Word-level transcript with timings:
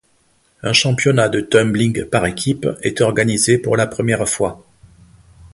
Un 0.63 0.73
championnat 0.73 1.29
de 1.29 1.41
tumbling 1.41 2.05
par 2.05 2.25
équipe 2.25 2.65
est 2.81 3.01
organisé 3.01 3.59
pour 3.59 3.77
la 3.77 3.85
première 3.85 4.27
fois. 4.27 4.65